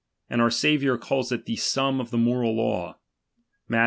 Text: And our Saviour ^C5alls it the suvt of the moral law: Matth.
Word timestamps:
And 0.31 0.41
our 0.41 0.49
Saviour 0.49 0.97
^C5alls 0.97 1.31
it 1.31 1.45
the 1.45 1.55
suvt 1.57 2.01
of 2.01 2.09
the 2.09 2.17
moral 2.17 2.55
law: 2.55 2.97
Matth. 3.67 3.79